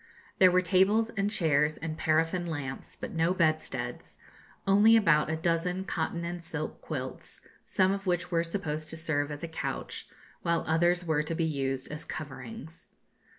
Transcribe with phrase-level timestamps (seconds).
[0.39, 4.17] There were tables and chairs and paraffin lamps, but no bedsteads,
[4.65, 9.29] only about a dozen cotton and silk quilts, some of which were supposed to serve
[9.29, 10.07] as a couch,
[10.41, 12.89] while others were to be used as coverings.